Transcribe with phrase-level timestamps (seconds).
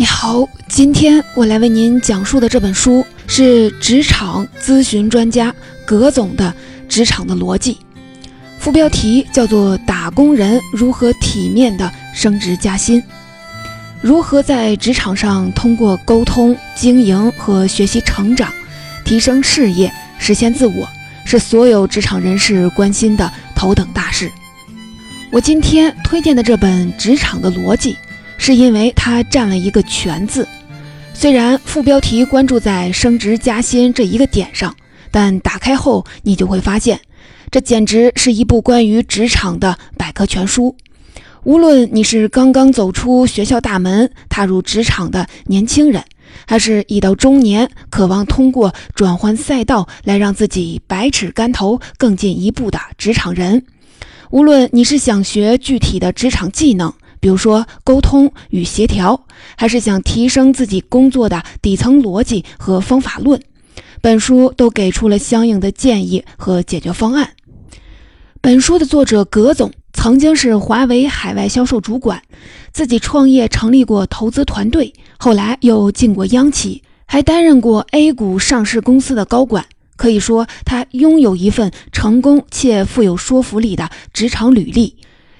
[0.00, 5.52] 你好，今天我来为您讲述的这本书是职场咨询专家
[5.84, 6.54] 葛总的
[6.86, 7.74] 《职场的逻辑》，
[8.60, 13.02] 副标题叫做《打工人如何体面的升职加薪》，
[14.00, 18.52] 如何在职场上通过沟通、经营和学习成长，
[19.04, 20.88] 提升事业、实现自我，
[21.24, 24.30] 是所有职场人士关心的头等大事。
[25.32, 27.94] 我今天推荐的这本《职场的逻辑》。
[28.38, 30.48] 是因为它占了一个“全”字，
[31.12, 34.74] 虽然副标题关注在升职加薪这一个点上，
[35.10, 36.98] 但打开后你就会发现，
[37.50, 40.74] 这简直是一部关于职场的百科全书。
[41.44, 46.04] 无论你是刚刚走出学校大门踏入职场的年轻人，
[46.46, 53.64] 还是已到中年渴望通过转换赛道来让自己百尺竿头更进一步的职场人，
[54.30, 56.92] 无论你是想学具体的职场技能。
[57.20, 59.24] 比如说沟通与协调，
[59.56, 63.40] 还是想提升自己工作的底层逻辑和方法论，
[64.00, 67.30] 本书都给出了相应的建议和解决方案。
[68.40, 72.22] 本书的作者葛总曾经是华为海外销售主管，
[72.72, 79.66] 自己创业成立过投资团队，后来又进过央企，还担任过 A 股上市公司的高管。
[79.96, 84.94] 可以说，他拥有一份成功且富有说服力的职场履历。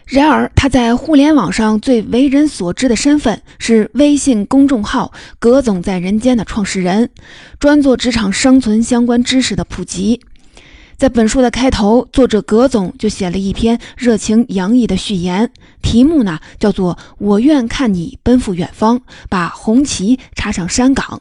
[0.09, 7.11] 然而，他在互联网上最为人所知的身份是微信公众号“葛总在人间”的创始人，
[7.61, 10.23] 专做职场生存相关知识的普及。
[10.97, 21.21] 在本书的开头，作者葛总就写了一篇热情洋溢的序言，题目呢叫做《我愿看你奔赴远方，把红旗插上山岗》。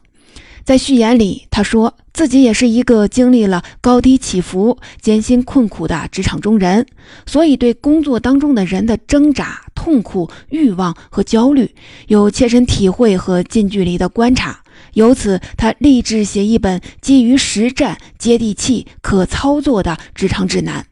[0.68, 6.86] 在序言里，他说自己也是一个经历了高低起伏、艰辛困苦的职场中人，
[7.24, 11.74] 所以对工作当中的人的挣扎、痛苦、欲望和焦虑
[12.08, 14.62] 有切身体会和近距离的观察。
[14.92, 20.84] 由此，他立志写一本基于实战、接地气、可操作的职场指南。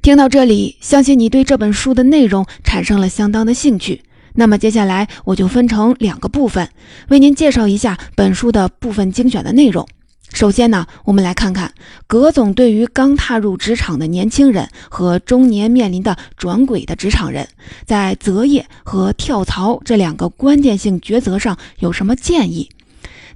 [0.00, 4.00] 听到这里，相信你对这本书的内容产生了相当的兴趣。
[4.34, 6.68] 那么接下来我就分成两个部分，
[7.08, 9.86] 为您介绍一下本书的部分精选的内容。
[10.32, 11.74] 首先呢，我们来看看
[12.06, 17.48] 葛总对于刚踏入职场的年轻人和中年面临的转轨的职场人，
[17.84, 22.70] 在择业和跳槽这两个关键性抉择上有什么建议。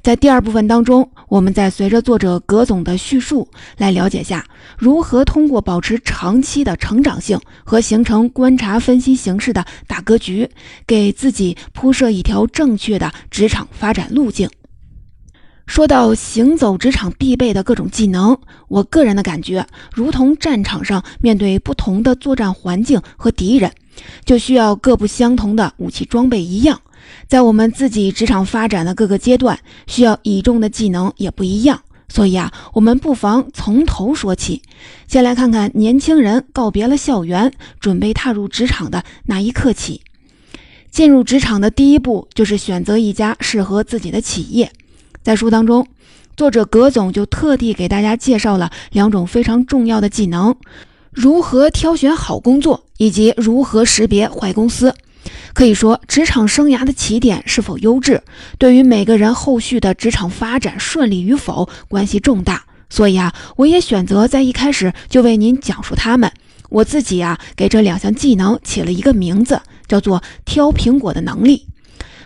[0.02, 4.46] 在第二部分当中，我们再随着作者葛总的叙述来了解下，
[4.78, 10.48] 如何通过保持长期的成长性和形成观察分析形式的大格局，
[10.86, 14.48] 给自己铺设一条正确的职场发展路径。
[15.66, 23.72] 说到行走职场必备的各种技能，我个人的感觉，如同战场上面对不同的作战环境和敌人，
[24.24, 26.80] 就需要各不相同的武器装备一样。
[27.26, 31.80] 在我们自己职场发展的各个阶段，需要倚重的技能也不一样。
[32.08, 34.62] 所以啊，我们不妨从头说起。
[35.08, 40.02] 先来看看年轻人告别了校园，准备踏入职场的那一刻起。
[40.90, 44.70] 进入职场的第一步就是选择一家适合自己的企业。
[45.22, 45.88] 在书当中，
[46.36, 50.54] 作者葛总就特地给大家介绍了两种非常重要的技能：
[51.10, 54.94] 如何挑选好工作，以及如何识别坏公司。
[55.52, 58.22] 可以说，职场生涯的起点是否优质，
[58.58, 62.64] 对于每个人后续的职场发展顺利与否关系重大。
[62.90, 66.30] 所以啊，我也选择在一开始就为您讲述他们。
[66.70, 71.66] 我自己啊，给这两项技能起了一个名字，叫做“挑苹果的能力”。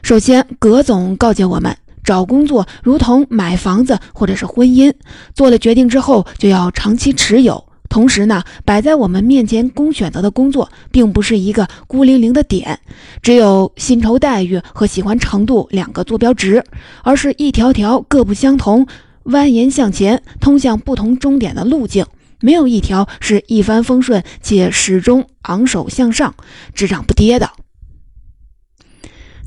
[0.03, 4.93] 首先，葛总告诫我们，找工作如同买房子或者是婚姻，
[5.35, 7.68] 做了决定之后就要长期持有。
[7.88, 12.78] 同时呢，摆在我们面前供选择的工作，并不是一个孤零零的点，
[13.22, 16.62] 只有薪酬待遇和喜欢程度两个坐标值，
[17.03, 18.87] 而是一条条各不相同、
[19.25, 22.05] 蜿蜒向前、通向不同终点的路径，
[22.40, 26.34] 没有一条是一帆风顺且始终昂首向上、
[26.75, 27.50] 只涨不跌的。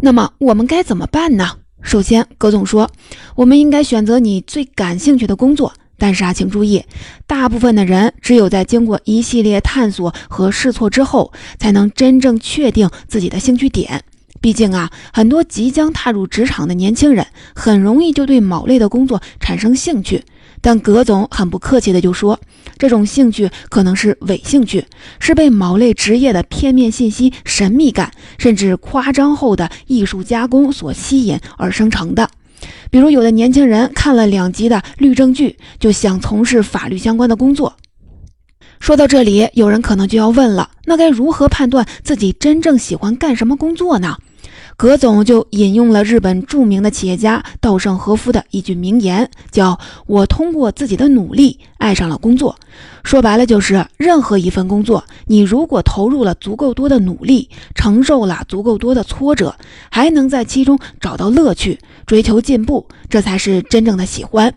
[0.01, 1.57] 那么我们该怎么办呢？
[1.83, 2.89] 首先，葛总说，
[3.35, 5.73] 我们应该选择你最感兴趣的工作。
[6.01, 6.83] 但是啊，请注意，
[7.27, 14.03] 大部分的人只有在经过一系列探索和试错之后，才能真正确定自己的兴趣点。
[14.41, 20.23] 毕竟啊，很多即将踏入职场的年轻人，很容易就对某类的工作产生兴趣。
[20.59, 22.39] 但葛总很不客气的就说，
[22.79, 24.83] 这种兴趣可能是伪兴趣，
[25.19, 32.27] 是被某类职业的片面信息、神秘感，甚至夸张后的艺术加工所吸引而生成的。
[32.91, 37.73] 比如，有的年轻人看了两集的律政剧，就想从事法律相关的工作。
[38.81, 44.17] 说到这里，有人可能就要问了：那该如何判断自己真正喜欢干什么工作呢？
[44.77, 52.55] 葛总就引用了日本著名的企业家稻盛和夫的一句名言，叫我通过自己的努力爱上了工作。
[53.03, 59.55] 说白了就是，任何一份工作，你如果投入了足够多的努力，承受了足够多的挫折，
[59.91, 64.53] 还能在其中找到乐趣，追求进步，这才是真正的喜欢。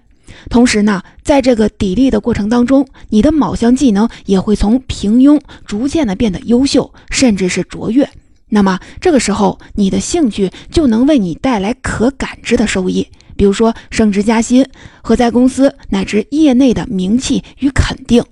[0.49, 8.09] 同时呢，在这个砥砺的过程当中，你的某项技能也会从平庸逐渐的变得优秀，甚至是卓越。
[8.55, 14.65] 那么这个时候，你的兴趣就能为你带来可感知的收益，比如说升职加薪
[15.03, 18.23] 和在公司乃至业内的名气与肯定。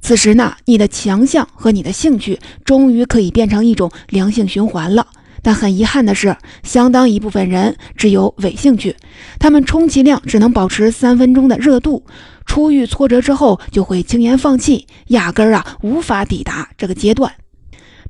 [0.00, 5.08] 此时呢，你的强项和你的兴趣终于可以变成一种良性循环了。
[5.42, 8.94] 但很遗憾的是，相当一部分人只有伪兴趣，
[9.40, 12.04] 他们充其量只能保持三分钟的热度，
[12.46, 17.32] 初遇挫折之后就会轻言放弃，压根儿啊无法抵达这个阶段。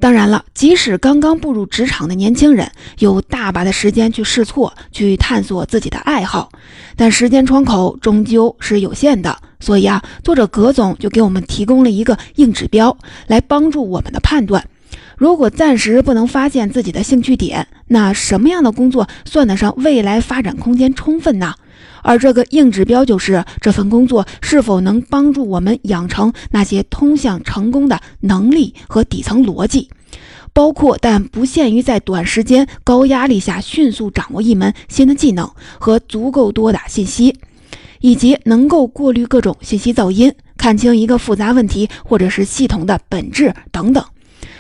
[0.00, 6.50] 当然了，即使刚刚步入职场的年轻人有大把的时间去试错、去探索自己的爱好，
[6.96, 9.36] 但时间窗口终究是有限的。
[9.60, 12.96] 所以啊，作者葛总就给我们提供了一个硬指标，
[13.26, 14.64] 来帮助我们的判断。
[15.18, 21.54] 如果暂时不能发现自己的兴趣点，那什么样的工作算得上未来发展空间充分呢？
[22.04, 29.90] 而这个硬指标就是这份工作是否能帮助我们养成那些通向成功的能力和底层逻辑，
[30.52, 35.50] 包括但不限于在短时间高压力下迅速掌握一门新的技能
[35.80, 37.34] 和足够多的信息，
[38.00, 44.04] 以及能够过滤各种信息噪音，看清一个复杂问题或者是系统的本质等等。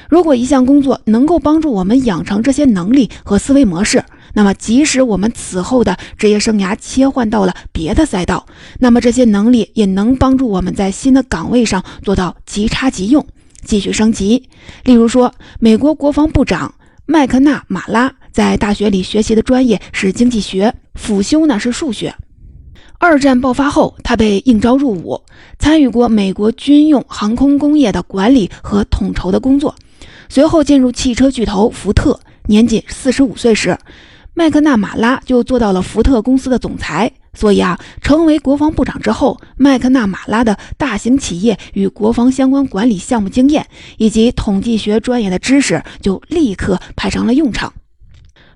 [0.08, 4.02] 如果一项工作能够帮助我们养成这些能力和思维模式，
[4.34, 8.46] 那么即使我们此后的职业生涯切换到了别的赛道，
[8.78, 13.26] 那么这些能力也能帮助我们在新的岗位上做到即插即用，
[13.62, 14.48] 继续升级。
[14.84, 16.74] 例如说，美国国防部长
[17.04, 22.14] 麦克纳马拉在大学里学习的专业是经济学，辅修呢是数学。
[22.98, 25.22] 二战爆发后，他被应召入伍，
[25.58, 29.74] 参与过美国军用航空工业的管理和统筹的工作。
[30.28, 33.78] 随后进入汽车巨头福特，年仅四十五岁时，
[34.34, 37.12] 麦克纳马拉就做到了福特公司的总裁。
[37.34, 43.66] 所以啊，成为国防部长之后，麦克纳马拉的大型企业与国防相关管理项目经验，
[43.96, 47.72] 以及统计学专业的知识，就立刻派上了用场。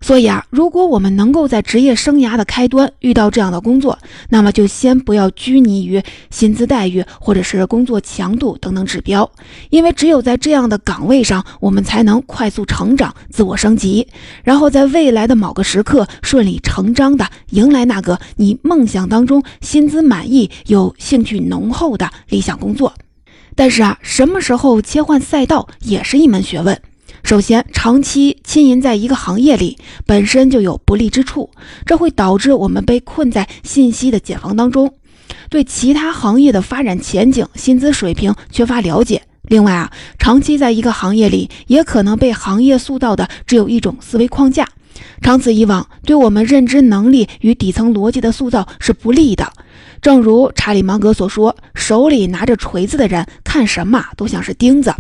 [0.03, 3.97] 所以啊，如果我们能够在职业生涯的开端遇到这样的工作，
[4.29, 9.31] 那么就先不要拘泥于薪资待遇或者是工作强度等等指标，
[9.71, 14.07] 因为只有在这样的岗位上，我们才能快速成长、自我升级，
[14.43, 22.93] 然后在未来的某个时刻顺理成章地迎来那个你梦想当中薪资满意、有兴趣浓厚的理想工作。
[23.55, 26.77] 但是啊，什么时候切换赛道也是一门学问。
[27.23, 31.49] 首先，长期浸淫在一个行业里本身就有不利之处，
[31.87, 34.93] 这会导致我们被困在信息的茧房当中，
[35.49, 39.23] 对其他行业的发展前景、薪资水平缺乏了解。
[39.45, 44.69] 另外啊，长期在一个行业里，也可能被行业塑造的只有一种思维框架，
[45.21, 49.51] 长此以往，对我们认知能力与底层逻辑的塑造是不利的。
[50.01, 54.93] 正如查理芒格所说：“手里拿着锤子的人，看什么都像是钉子。”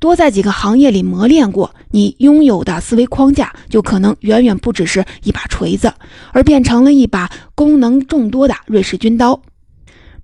[0.00, 5.92] 多在几个行业里磨练过，你拥有的思维框架就可能远远不只是一把锤子，
[6.32, 9.40] 而变成了一把功能众多的瑞士军刀。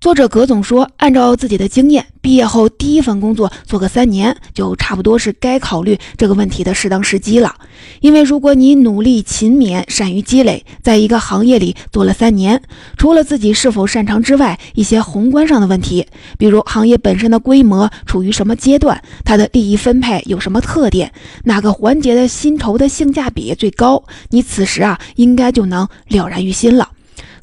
[0.00, 7.54] 作者葛总说：“按照自己的经验，毕业后第一份工作做个三年，就差不多是该考虑这个问题的适当时机了。
[8.00, 12.62] 因为如果你努力勤勉、善于积累，在一个行业里做了三年，
[12.96, 16.06] 除了自己是否擅长之外，一些宏观上的问题，
[16.38, 21.12] 比如行业本身的规模处于什么阶段，它的利益分配有什么特点，
[21.44, 26.88] 哪个环节的薪酬的性价比最高，你此时啊，应该就能了然于心了。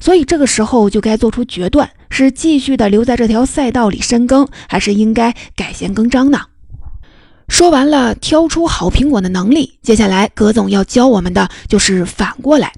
[0.00, 6.40] 所以这个时候就该做出决断。”是继续的留在这条赛道里深耕，还是应该改弦更张呢？
[7.48, 12.72] 说完了挑出好苹果的能力，接下来葛总要教我们的就是反过来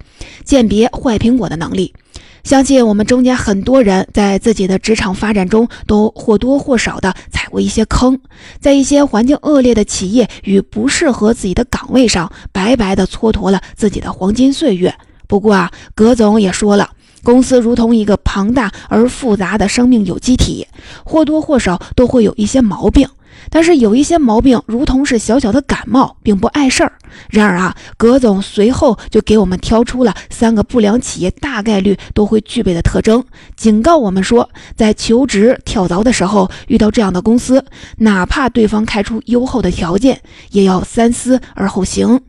[0.44, 1.94] 鉴别坏苹果的能力。
[2.42, 8.20] 相信我们中间很多人在自己的职场发展中都或多或少的踩过一些坑，
[8.60, 14.92] 在一些环境恶劣的企业与不适合自己的岗位上，白白的蹉跎了自己的黄金岁月。
[15.28, 16.90] 不过啊，葛总也说了。
[17.22, 20.66] 公司如同一个庞大而复杂的生命有机体，
[21.04, 23.08] 或多或少都会有一些毛病。
[23.48, 26.92] 但是有一些毛病如同是小小的感冒，并不碍事儿。
[27.30, 33.24] 然而啊，葛总随后就给我们挑出了三个不良企业大概率都会具备的特征，
[33.56, 37.64] 警告我们说，在求职跳槽的时候遇到这样的公司，
[37.98, 42.20] 哪怕对方开出优厚的条件，也要三思而后行。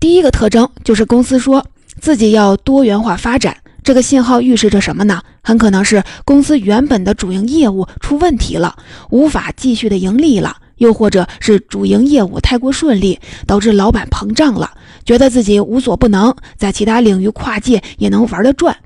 [0.00, 1.64] 第一个特征就是公司说
[2.00, 5.22] 自己要多元化发展，这个信号预示着什么呢？
[5.42, 8.76] 很可能是公司原本的主营业务出问题了，
[9.10, 14.70] 无法继续的盈利了，又或者是主营业务太过顺利，导致老板膨胀了，
[15.04, 18.76] 觉得自己无所不能，在其他领域跨界也能玩得转。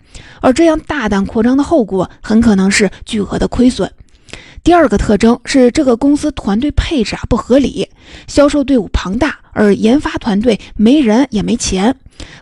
[0.40, 3.90] 而这样大胆扩张的后果，很可能是巨额的亏损。
[4.64, 7.88] 第二个特征是这个公司团队配置啊不合理，
[8.26, 11.94] 销售队伍庞大，而研发团队没人也没钱。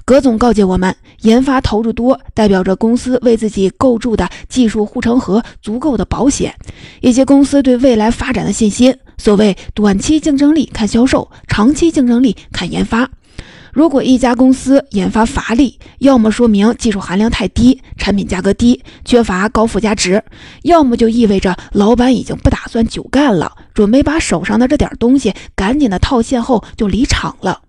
[0.04, 6.54] 葛总告诫我们，研发投入多，代表着公司为自己构筑的技术护城河足够的保险，
[7.00, 8.96] 以及公司对未来发展的信心。
[9.16, 13.08] 所谓短期竞争力看销售，长期竞争力看研发。
[13.72, 20.20] 如果一家公司研发乏力，要么说明技术含量太低，产品价格低，缺乏高附加值；
[20.62, 27.62] 要么就意味着老板已经不打算久干了，准备把手上的这点东西赶紧的套现后就离场了。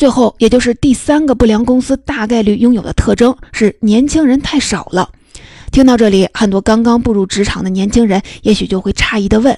[0.00, 5.10] 最后，也就是第三个不良公司大概率拥有的特征是年轻人太少了。
[5.72, 9.54] 听到这里，很多刚刚步入职场的年轻人也许就会诧异地问：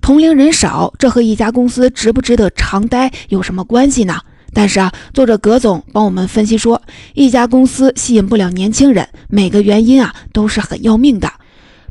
[0.00, 4.20] 同龄人少，这和一家公司值不值得长待有什么关系呢？
[4.54, 6.80] 但是啊，作者葛总帮我们分析说，
[7.14, 11.28] 一家公司吸引不了年轻人，每个原因啊都是很要命的。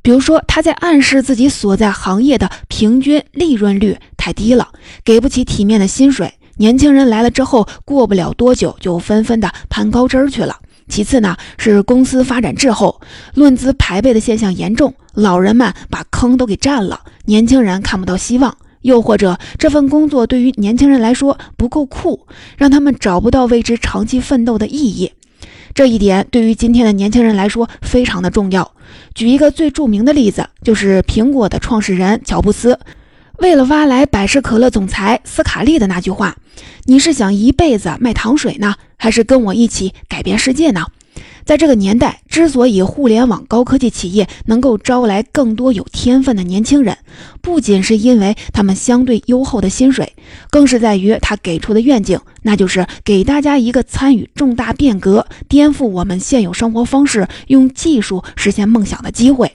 [0.01, 4.70] 比如说，他在暗示自己所在行业的平均利润率太低了，
[5.03, 10.57] 给不起体面的薪水，年轻人来了之后，过不了多久就纷纷的攀高枝儿去了。
[10.89, 12.99] 其次呢，是公司发展滞后，
[13.33, 18.57] 论资排辈的现象严重，老人们把坑都给占了，年轻人看不到希望。
[18.81, 25.13] 又或者这份工作对于年轻人来说不够酷，让他们找不到为之长期奋斗的意义。
[25.73, 28.73] 这一点对于今天的年轻人来说非常的重要。
[29.13, 32.77] 举一个最著名的例子，就是苹果的创始人乔布斯，
[33.39, 36.36] 为了挖来百事可乐总裁斯卡利的那句话
[36.86, 40.86] ：“你是想一辈子卖糖水呢，还是跟我一起改变世界呢？”
[41.46, 46.98] 在这个年代，之所以互联网高科技企业能够招来更多有天分的年轻人，
[47.41, 50.13] 不仅是因为他们相对优厚的薪水，
[50.51, 59.53] 更是在于他给出的愿景，那就是给大家一个参与重大变革、颠覆我们现有生活方式、用技术实现梦想的机会。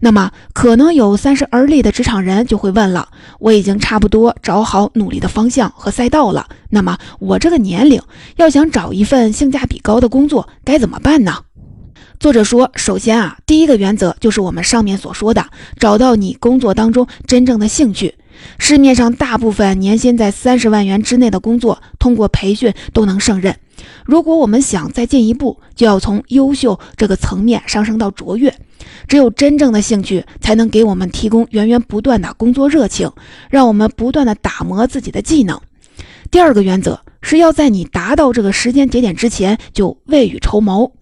[0.00, 3.08] 那么，可能有三十而立的职场人就会问了：
[3.40, 8.00] 我已经差不多找好努力的方向和赛道了，那么我这个年龄
[8.36, 11.38] 要想找一份性价比高的工作，该怎么办呢？
[12.20, 15.46] 作者说，首先啊，第一个原则就是我们上面所说的，
[15.78, 18.14] 找到你工作当中真正的兴趣。
[18.58, 23.56] 市面上大部分年薪在三十万元之内的工作，通过培训都能胜任。
[24.04, 28.52] 如果我们想再进一步，就要从优秀这个层面上升到卓越。
[29.08, 33.10] 只有真正的兴趣，才能给我们提供源源不断的工作热情，
[33.50, 35.58] 让我们不断的打磨自己的技能。
[36.30, 40.92] 第二个原则是要在你达到这个时间节点之前就未雨绸缪，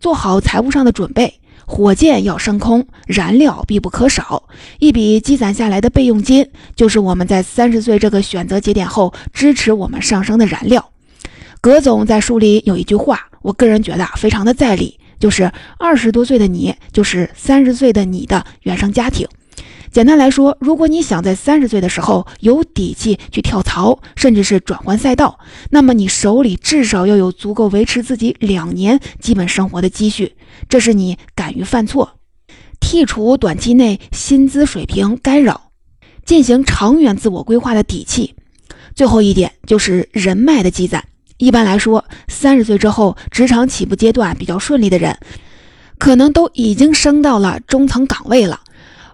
[0.00, 1.32] 做好财务上的准备。
[1.64, 4.42] 火箭要升空，燃料必不可少。
[4.80, 10.90] 一笔积攒下来的备用金，就是我们在三十岁这个选择节点后支持我们上升的燃料。
[11.60, 14.98] 葛总在书里有一句话，我个人觉得非常的在理。
[15.22, 19.24] 就是二十多岁的你，就是三十岁的你的原生家庭。
[19.92, 25.38] 简单来说，如果你想在三十岁的时候有底气去跳槽，甚至是转换赛道，
[25.70, 30.34] 那么你手里至少要有足够维持自己两年基本生活的积蓄。
[30.68, 32.18] 这是你敢于犯错，
[32.80, 35.70] 剔除短期内薪资水平干扰，
[36.24, 38.34] 进行长远自我规划的底气。
[38.96, 41.04] 最后一点就是人脉的积攒。
[41.42, 45.18] 一般来说，三十岁之后，职场起步阶段比较顺利的人，
[45.98, 48.60] 可能都已经升到了中层岗位了。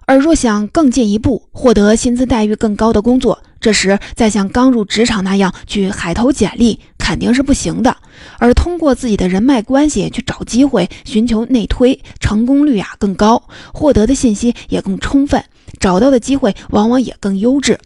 [0.05, 7.97] 而若想更进一步，获得薪资待遇更高的工作，这时再像刚入职场那样去海投简历，肯定是不行的。
[8.39, 13.43] 而通过自己的人脉关系去找机会，寻求内推，成功率啊更高，
[13.73, 15.43] 获得的信息也更充分，
[15.81, 17.79] 找到的机会往往也更优质。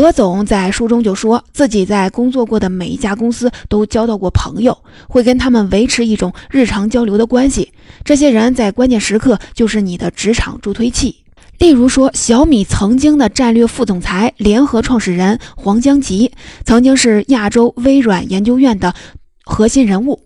[0.00, 4.76] 葛总在书中就说自己在工作过的每一家公司都交到过朋友，
[5.08, 7.72] 会跟他们维持一种日常交流的关系。
[8.02, 11.14] 这些人在关键时刻就是你的职场助推器。
[11.58, 16.32] 例如说，小米曾经的战略副总裁、联合创始人黄江吉，
[16.64, 18.92] 曾经是亚洲微软研究院的
[19.44, 20.20] 核心人物，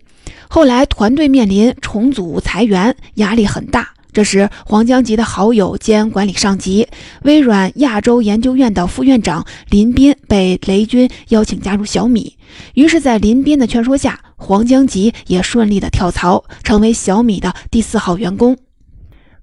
[0.47, 3.87] 后来团队面临重组裁员，压力很大。
[4.11, 6.87] 这时，黄江吉的好友兼管理上级、
[7.23, 12.35] 微软亚洲研究院的副院长林斌被雷军邀请加入小米。
[12.73, 18.57] 于是，在林斌的劝说下，黄江吉也顺利的跳槽，成为小米的第四号员工。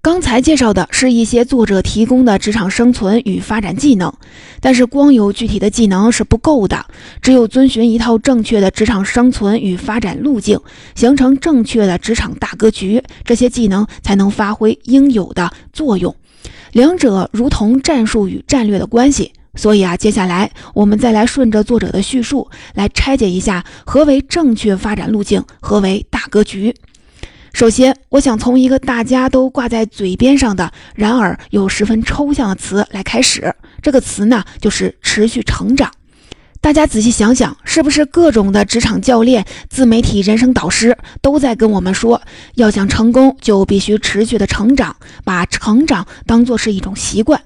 [0.06, 4.14] 刚才介绍的是一些作者提供的职场生存与发展技能，
[4.60, 6.86] 但是光有具体的技能是不够的，
[7.20, 10.60] 只有遵循一套正确的职场生存与发展路径，
[10.94, 16.14] 形成正确的职场大格局，这些技能才能发挥应有的作用。
[16.70, 19.32] 两者如同战术与战略的关系。
[19.56, 26.72] 所以啊，接下来我们再来顺着作者的叙述来拆解一下何为正确发展路径，何为大格局。
[27.56, 33.50] 首先，我想从一个大家都挂在嘴边上的，然而又十分抽象的词来开始。
[33.80, 35.90] 这个词呢，就是持续成长。
[36.60, 42.20] 大家仔细想想，是不是各种的职场教练、自媒体人生导师都在跟我们说，
[42.56, 44.94] 要想成功，就必须持续的成长，
[45.24, 47.40] 把成长当做是一种习惯。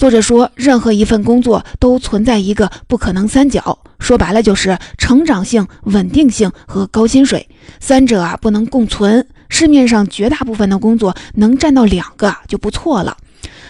[0.00, 7.46] 作者说，任何一份工作都存在一个不可能三角，说白了就是成长性、稳定性和高薪水，
[7.80, 9.26] 三者啊不能共存。
[9.50, 13.14] 市面上绝大部分的工作能占到两个就不错了。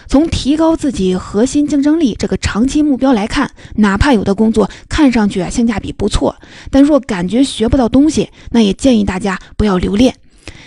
[0.07, 6.33] 从提高自己核心竞争力这个长期目标来看，哪怕有的工作看上去啊性价比不错，
[6.69, 10.15] 但若感觉学不到东西，那也建议大家不要留恋。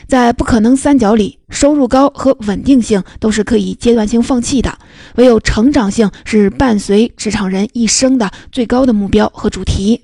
[0.06, 4.78] 在不可能三角里，收入高和稳定性都是可以阶段性放弃的，
[5.16, 10.02] 唯有成长性是伴随职场人一生的最高的目标和主题。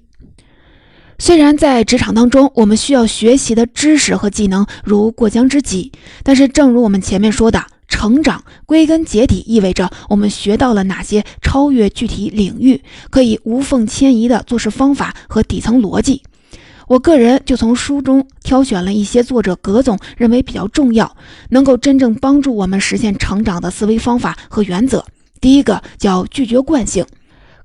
[1.19, 5.92] 虽然在职场当中，我们需要学习的知识和技能如过江之鲫，
[6.23, 12.80] 但是正如我们前面说的，成长归根结底意味着我们学到了哪些超越具体领域、
[13.11, 16.23] 可以无缝迁移的做事方法和底层逻辑。
[16.90, 21.16] 我个人就从书中挑选了一些作者葛总认为比较重要、
[21.50, 25.04] 能够真正帮助我们实现成长的思维方法和原则。
[25.40, 27.06] 第一个叫拒绝惯性。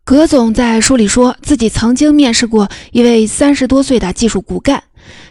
[0.04, 4.84] 葛总在书里说自己曾经面试过一位三十多岁的技术骨干，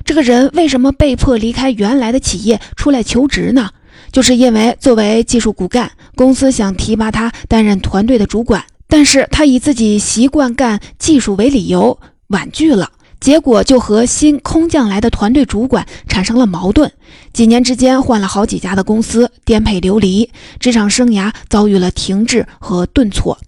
[0.05, 3.71] 这个人为什么被迫离开原来的企业出来求职呢？
[4.11, 16.93] 就是因为作为技术骨干，公司想提拔他担任团队的主管，但是他以自己习惯干技术为理由婉拒了，结果就和新空降来的团队主管产生了矛盾，
[17.33, 23.39] 几年之间换了好几家的公司，颠沛流离，职场生涯遭遇了停滞和顿挫。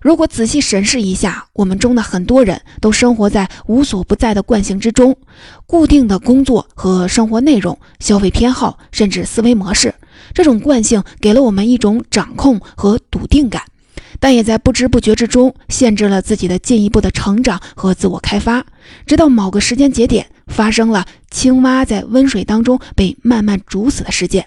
[0.00, 5.16] 如果仔细审视一下，我们中的很多人都生活在无所不在的惯性之中，
[5.64, 9.94] 固定的工作和生活内容、消费偏好，甚至思维模式。
[10.34, 13.62] 这种惯性给了我们一种掌控和笃定感，
[14.22, 18.64] 但也在不知不觉之中限制了自己的进一步的成长和自我开发。
[19.04, 24.46] 直到某个时间节点，发生了青蛙在温水当中被慢慢煮死的事件。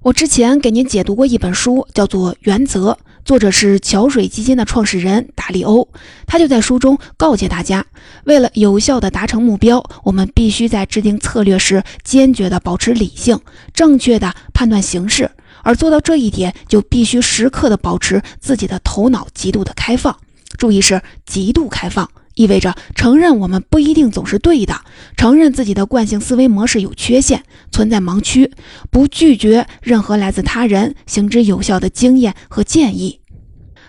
[0.00, 2.92] 我之前给您解读过一本书，叫做《原则》。
[3.22, 5.86] 作者是桥水基金的创始人达利欧，
[6.26, 7.84] 他就在书中告诫大家，
[8.24, 13.38] 为了有效地达成目标，我们必须在制定策略时坚决地保持理性，
[13.74, 15.30] 正确地判断形势。
[15.66, 20.16] 而做到这一点，就必须时刻的保持自己的头脑极度的开放。
[20.56, 24.80] 注意是极度开放，意味着承认我们不一定总是对的，
[25.16, 28.52] 承认自己的惯性思维模式有缺陷，存在盲区，
[28.92, 33.20] 不拒绝任何来自他人行之有效的经验和建议。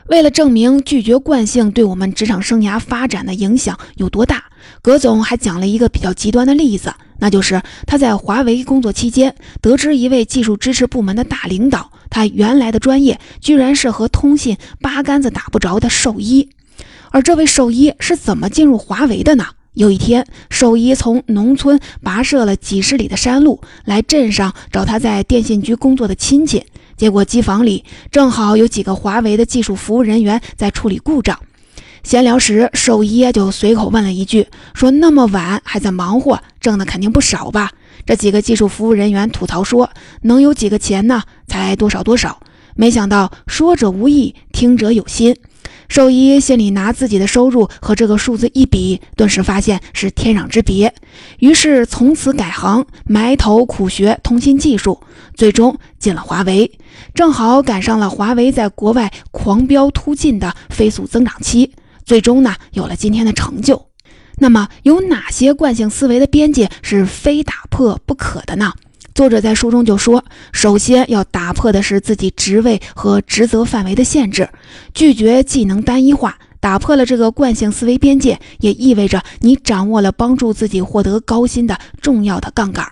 [0.08, 4.46] 为了证明拒绝惯性对我们职场生涯发展的影响有多大，
[4.82, 16.50] 葛总还讲了一个比较极端的例子，那就是他在华为工作期间，得知一位技术支持部门的大领导，他原来的专业居然是和通信八竿子打不着的兽医，
[17.12, 19.46] 而这位兽医是怎么进入华为的呢？
[19.74, 26.66] 有一天，兽医从农村跋涉了几十里的山路来镇上找他在电信局工作的亲戚。
[26.96, 31.40] 结果机房里正好有几个华为的技术服务人员在处理故障，
[32.08, 37.70] 闲聊时，兽医就随口问了一句：“说那么晚还在忙活，挣的肯定不少吧？”
[38.08, 39.90] 这几个技术服务人员吐槽说
[40.24, 41.22] ：“能有几个钱呢？
[41.48, 42.40] 才多少多少。”
[42.78, 45.36] 没想到说者无意，听者有心。
[45.90, 50.94] 兽医心里拿自己的收入和这个数字一比，顿时发现是天壤之别。
[51.40, 55.02] 于是从此改行，埋头苦学通信技术，
[55.36, 56.72] 最终进了华为。
[57.14, 61.74] 正好赶上了华为在国外狂飙突进的飞速增长期，
[62.08, 63.90] 最终呢有了今天的成就。
[64.38, 68.72] 那么有哪些惯性思维的边界是非打破不可的呢？
[69.14, 74.48] 作者在书中就说，首先要打破的是自己职位和职责范围的限制，
[74.94, 76.38] 拒绝技能单一化。
[76.60, 82.88] 打破了这个惯性思维边界，也意味着你掌握了帮助自己获得高薪的重要的杠杆。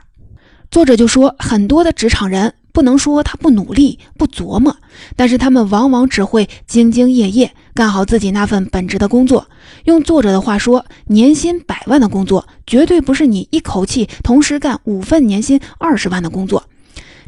[0.70, 2.54] 作者就说，很多的职场人。
[2.76, 4.76] 不能说他不努力、不琢磨，
[5.16, 9.48] 但是他们往往只会兢兢业业干好自己那份本职的工作。
[9.86, 16.66] 用作者的话说，年薪百万的工作绝对不是你一口气同时干五份年薪二十万的工作。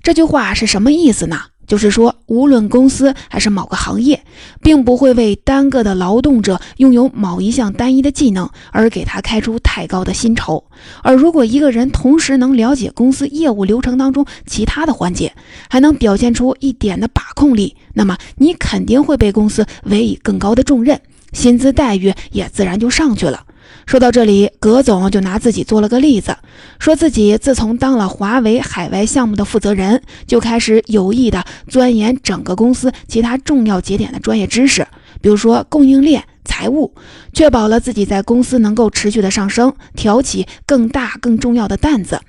[0.04, 1.40] 这句话是什么意思呢？
[1.68, 4.20] 就是说，无论公司还是某个行业，
[4.62, 10.64] 并不会为单个的劳动者拥有某一项单一的技能而给他开出太高的薪酬。
[11.04, 15.34] 而如果一个人同时能了解公司业务流程当中其他的环节，
[15.70, 21.00] 还能表现出一点的把控力，那么你肯定会被公司委以更高的重任，
[21.34, 23.44] 薪资待遇也自然就上去了。
[23.88, 26.36] 说到这里，葛总就拿自己做了个例子，
[26.78, 34.86] 说自己自从当了华为海外项目的负责人，就开始有意的钻研整个公司其他重要节点的专业知识，
[35.22, 36.94] 比如说供应链、财务，
[37.32, 42.20] 确保了自己在公司能够持续的上升，挑起更大更重要的担子。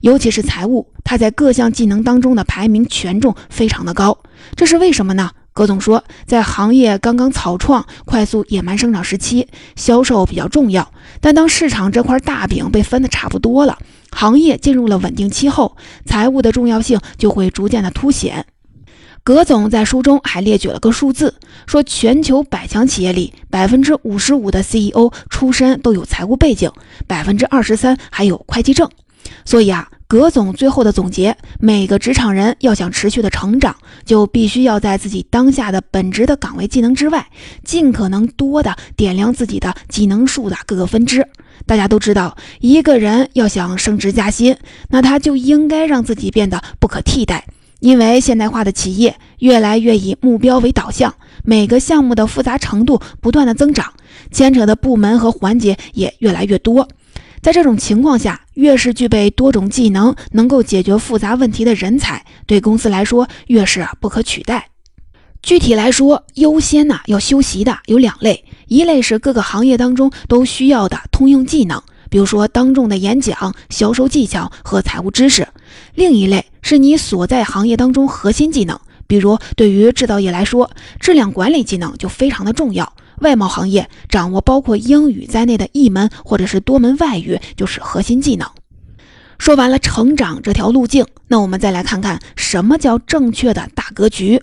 [0.00, 4.18] 尤其是财务，他在各项技能当中的排名权重非常的高，
[4.56, 5.30] 这是为什么呢？
[5.56, 10.92] 葛总说，在行业刚刚草创、快速野蛮生长时期，销售比较重要。
[11.22, 13.78] 但当市场这块大饼被分得差不多了，
[14.10, 18.44] 行业进入了稳定期后，财务的重要性就会逐渐的凸显。
[19.24, 26.70] 葛总在书中还列举了个数字，说全球百强企业里，百分之五十五的 CEO 出身都有财务背景，
[27.06, 28.86] 百分之二十三还有会计证。
[29.46, 29.88] 所以啊。
[30.08, 37.26] 葛总最后的总结：每个职场人要想持续的成长，就必须要在自己当下的本职的岗位技能之外，
[37.64, 41.26] 尽可能多的点亮自己的技能树的各个分支。
[41.66, 44.56] 大家都知道，一个人要想升职加薪，
[44.90, 47.44] 那他就应该让自己变得不可替代。
[47.80, 53.92] 因为现代化的企业越来越以目标为导向，每个项目的复杂程度不断的增长，
[54.30, 56.86] 牵扯的部门和环节也越来越多。
[57.46, 64.68] 在这种情况下，越是具备多种技能、能够解决复杂问题的人才，对公司来说越是不可取代。
[65.42, 71.80] 具体来说，优先呢要修习的有两类，一类是各个行业当中都需要的通用技能，
[72.10, 75.44] 比如说当众的演讲、销售技巧和财务知识；
[75.94, 82.92] 另一类是你所在行业当中核心技能，比如对于制造业来说，质量管理技能就非常的重要。
[83.20, 88.48] 外贸行业掌握包括英语在内的一门或者是多门外语就是核心技能。
[89.38, 94.40] 说完了成长这条路径，那我们再来看看什么叫正确的大格局。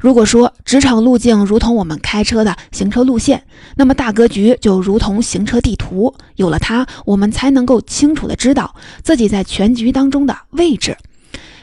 [0.00, 3.44] 如果说职场路径如同我们开车的行车路线，
[3.76, 6.14] 那么大格局就如同行车地图。
[6.36, 10.96] 有了它，我们才能够清楚的知道自己在全局当中的位置。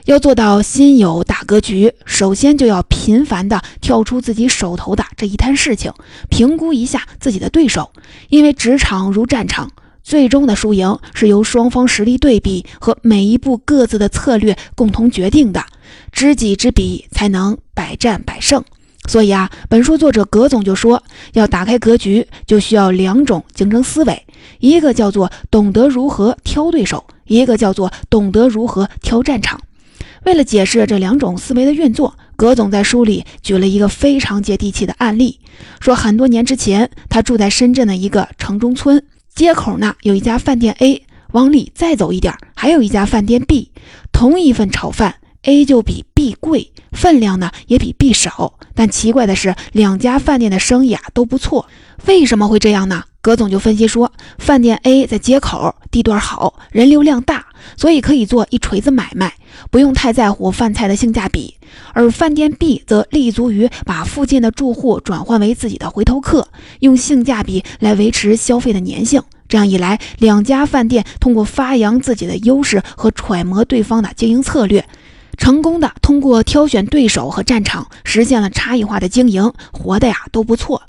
[0.09, 5.93] 要做到心有大格局，首先就要频繁地跳出自己手头的这一摊事情，
[6.31, 7.91] 评估一下自己的对手。
[8.29, 9.69] 因为职场如战场，
[10.01, 15.63] 最终的输赢是由双方实力对比和每一步各自的策略共同决定的。
[16.11, 18.63] 知己知彼，才能百战百胜。
[19.07, 24.25] 所以啊，本书作者葛总就说，要打开格局，就需要两种竞争思维，
[24.57, 29.61] 一个叫做懂得如何挑对手，一个叫做懂得如何挑战场。
[30.25, 35.39] 为了解释这两种思维的运作，葛总在书里举了一个非常接地气的案例，
[35.79, 39.03] 说很多年之前，他住在深圳的一个城中村，
[39.33, 43.71] 街口呢有一家饭店 A，往里再走一点，还有一家饭店 B，
[44.11, 51.67] 同一份炒饭，A 就比 B 贵，分量呢也比 B 少，但奇怪的是，两家饭店的生意啊都不错，
[52.05, 53.03] 为什么会这样呢？
[53.21, 59.33] 葛总就分析说，饭店 A 在街口，地段好，人流量大，所以可以做一锤子买卖，
[59.69, 61.55] 不用太在乎饭菜的性价比；
[61.93, 66.47] 而饭店 B 则立足于把附近的住户转换为自己的回头客，
[66.79, 69.21] 用性价比来维持消费的粘性。
[69.49, 74.87] 这样一来，两家饭店通过发扬自己的优势和揣摩对方的经营策略，
[75.37, 80.83] 成功的通过挑选对手和战场，实现了差异化的经营，活的呀都不错。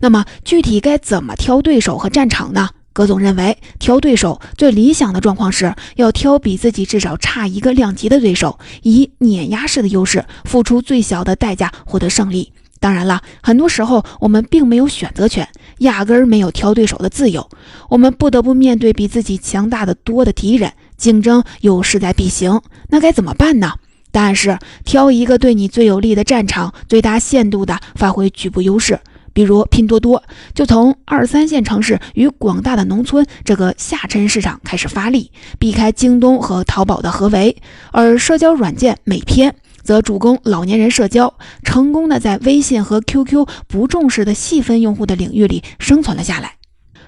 [0.00, 2.70] 那么具体该怎么挑对手和战场呢？
[2.94, 12.52] 葛总认为，挑对手最理想的状况是要挑比自己至少差一个量级的对手，以碾压式的优势，付出最小的代价获得胜利。
[12.80, 17.48] 当然了，很多时候我们并没有选择权，压根儿没有挑对手的自由，
[17.88, 22.60] 我们不得不面对比自己强大的多的敌人，竞争又势在必行。
[22.88, 23.72] 那该怎么办呢？
[24.10, 29.00] 答案是挑一个对你最有利的战场，最大限度地发挥局部优势。
[29.32, 30.22] 比如拼多多
[30.54, 37.56] 就从二三线城市与广大的农村这个下沉市场开始发力，避开京东和淘宝的合围；
[37.90, 46.56] 而社交软件美篇则主攻老年人社交，成功的在微信和 QQ 不重视的细分用户的领域里生存了下来。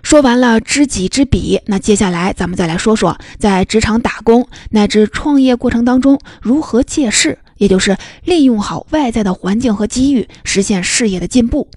[0.02, 11.68] 说完了知己知彼，那接下来咱们再来说说在职场打工乃至创业过程当中如何借势，也就是利用好外在的环境和机遇，实现事业的进步。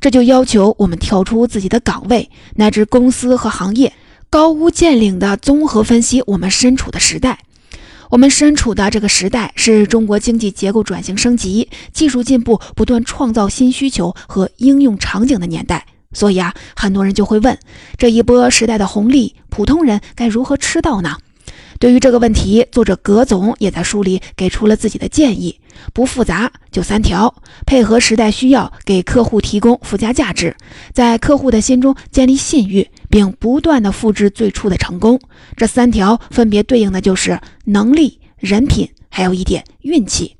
[0.00, 3.92] 这就要求我们跳出自己的岗位，乃至公司和行业，
[4.30, 7.40] 高屋建瓴的综合分析我们身处的时代。
[8.10, 17.58] 我们身处的这个时代是中国经济结构转型升级、技术进步不断创造新需求和应用场景的年代，所以啊，很多人就会问：
[17.98, 21.18] 这一波时代的红利，普通人该如何吃到呢？
[21.78, 25.60] 对于这个问题，作者葛总也在书里给出了自己的建议，
[25.92, 27.34] 不复杂，就三条：
[27.66, 30.56] 配合时代需要，给客户提供附加价值，
[30.92, 35.20] 在客户的心中建立信誉，并不断的复制最初的成功。
[35.56, 40.34] 这三条分别对应的就是能力、人品，还有一点运气。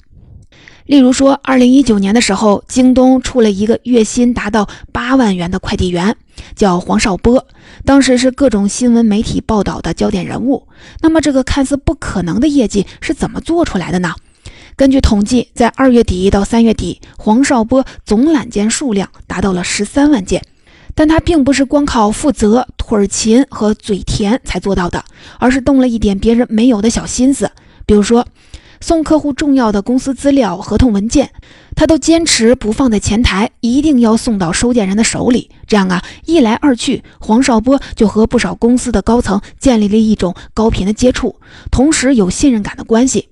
[0.86, 6.16] 例如说，二零一九年的时候，京东出了一个月薪达到八万元的快递员，
[6.56, 7.46] 叫黄少波，
[7.84, 10.66] 当时是各种新闻媒体报道的焦点人物。
[11.02, 14.14] 那么，这个看似不可能的业绩是怎么做出来的呢？
[14.78, 20.40] 根据统计，在二月底到三月底，黄少波总揽件数量达到了十三万件。
[20.94, 25.04] 但他并不是光靠负责、腿勤和嘴甜才做到的，
[25.40, 27.50] 而是动了一点别人没有的小心思，
[27.86, 28.24] 比如说。
[28.80, 31.32] 送客户重要的公司资料、合同文件，
[31.74, 35.50] 他都坚持不放在前台，一定要送到收件人的手里。
[35.66, 41.40] 这样啊，一来二去，黄少波就和不少公司的高层建立了一种高频的接触，
[41.72, 43.28] 同时有信任感的关系。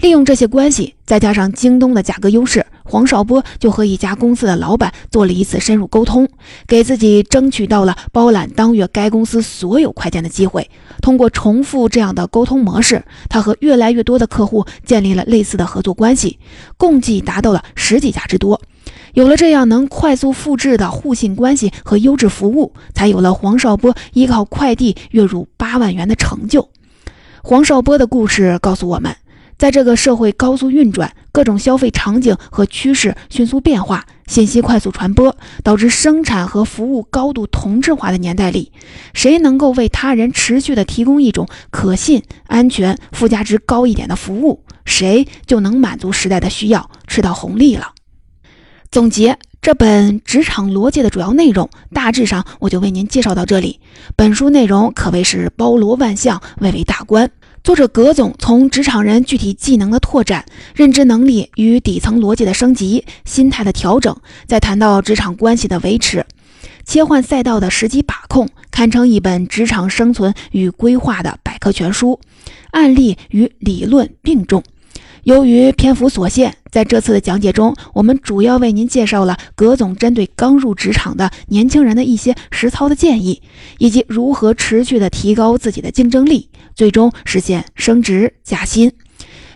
[0.00, 6.28] 利用这些关系，再加上京东的价格优势，黄少波就和一家公司的老板做了一次深入沟通，
[6.68, 10.70] 给自己争取到了包揽当月该公司所有快件的机会。
[11.02, 16.38] 通过重复这样的沟通模式，他和越来越多的客户建立了类似的合作关系，
[16.76, 18.60] 共计达到了十几家之多。
[19.14, 26.68] 有了这样能快速复制的互信关系和优质服务，才有了黄少波依靠快递月入八万元的成就。
[27.42, 29.16] 黄少波的故事告诉我们。
[29.58, 38.70] 在这个社会高速运转、各种消费场景和趋势迅速变化、信息快速传播，导致生产和服务高度同质化的年代里，
[39.14, 47.94] 谁能够为他人持续的提供一种可信、安全、附加值高一点的服务，谁就能满足时代的需要，吃到红利了。
[48.92, 53.80] 总结这本职场逻辑的主要内容，大致上我就为您介绍到这里。
[54.14, 57.28] 本书内容可谓是包罗万象，蔚为大观。
[57.68, 66.24] 作者葛总从职场人具体技能的拓展、认知能力与底层逻辑的升级、心态的调整，再谈到职场关系的维持、
[66.86, 72.18] 切换赛道的时机把控，堪称一本职场生存与规划的百科全书，
[72.70, 74.62] 案例与理论并重。
[75.28, 83.42] 由于篇幅所限，在这次的讲解中，我们主要为您介绍了葛总针对刚入职场的年轻人的一些实操的建议，
[83.76, 88.90] 以及如何持续的提高自己的竞争力，最终实现升职加薪。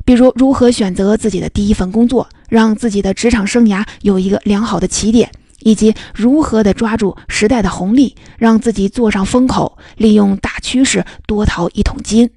[0.04, 5.30] 比如，如何选择自己的第一份工作，让自己的职场生涯有一个良好的起点，
[5.60, 12.28] 以及如何的抓住时代的红利，让自己坐上风口，利用大趋势多淘一桶金。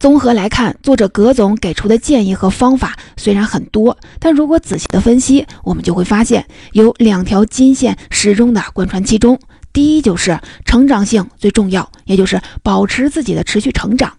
[0.00, 9.38] 综合来看，作者葛总给出的建议和方法虽然很多，但如果仔细的分析，我们就会发现有两条金线始终的贯穿其中。
[9.74, 14.10] 第一就是成长性最重要，也就是保持自己的持续成长，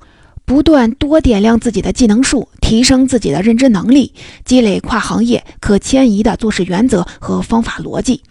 [0.45, 4.13] 不断多点亮自己的技能树，提升自己的认知能力，
[4.45, 8.21] 积累跨行业可迁移的做事原则和方法逻辑。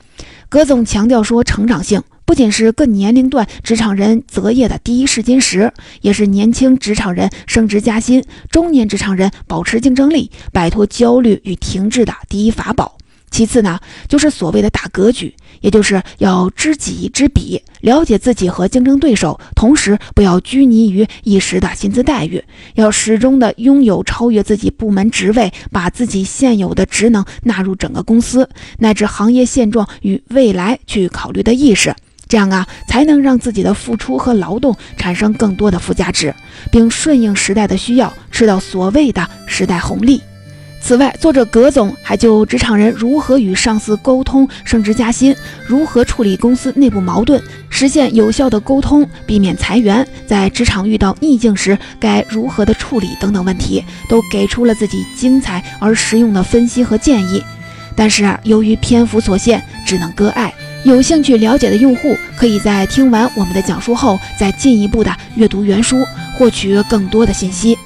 [0.48, 2.00] 葛总强调说，成长性。
[2.30, 12.96] 不仅是各年龄段职场人择业的第一试金石，也是年轻职场人升职加薪、中年职场人保持竞争力、摆脱焦虑与停滞的第一法宝。
[13.32, 22.44] 其次呢，就是所谓的大格局，也就是要知己知彼，了解自己和竞争对手，同时不要拘泥于一时的薪资待遇，
[22.76, 31.92] 要始终的拥有超越自己部门职位，把自己现有的职能纳入整个公司乃至行业现状与未来去考虑的意识。
[32.30, 36.32] 这样啊，才能让自己的付出和劳动产生更多的附加值，
[36.70, 40.22] 并顺应时代的需要，吃到所谓的时代红利。
[40.80, 45.34] 此外，作者葛总还就职场人如何与上司沟通升职加薪，
[45.66, 57.42] 如何处理公司内部矛盾，实现有效的沟通，避免裁员，在职场遇到逆境时该如何的处理等等问题，都给出了自己精彩而实用的分析和建议。
[57.96, 60.54] 但是由于篇幅所限，只能割爱。
[60.84, 67.76] 有兴趣了解的用户，可以在听完我们的讲述后，再进一步的阅读原书，获取更多的信息。